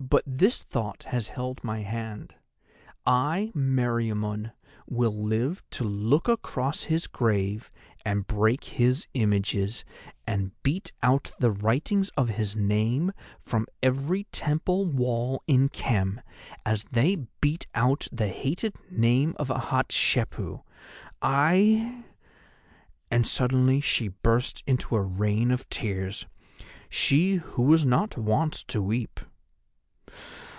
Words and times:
But 0.00 0.24
this 0.26 0.64
thought 0.64 1.04
has 1.04 1.28
held 1.28 1.62
my 1.62 1.82
hand: 1.82 2.34
I, 3.06 3.52
Meriamun, 3.54 4.50
will 4.88 5.14
live 5.14 5.62
to 5.70 5.84
look 5.84 6.26
across 6.26 6.82
his 6.84 7.06
grave 7.06 7.70
and 8.04 8.26
break 8.26 8.64
his 8.64 9.06
images, 9.14 9.84
and 10.26 10.50
beat 10.64 10.90
out 11.04 11.30
the 11.38 11.52
writings 11.52 12.08
of 12.16 12.30
his 12.30 12.56
name 12.56 13.12
from 13.42 13.68
every 13.80 14.24
temple 14.32 14.86
wall 14.86 15.40
in 15.46 15.68
Khem, 15.68 16.20
as 16.66 16.82
they 16.90 17.24
beat 17.40 17.68
out 17.76 18.08
the 18.10 18.26
hated 18.28 18.74
name 18.90 19.36
of 19.38 19.48
Hatshepu. 19.50 20.64
I——' 21.22 22.04
and 23.08 23.24
suddenly 23.24 23.80
she 23.80 24.08
burst 24.08 24.64
into 24.66 24.96
a 24.96 25.00
rain 25.02 25.52
of 25.52 25.68
tears; 25.70 26.26
she 26.88 27.36
who 27.36 27.62
was 27.62 27.86
not 27.86 28.18
wont 28.18 28.52
to 28.66 28.82
weep. 28.82 29.20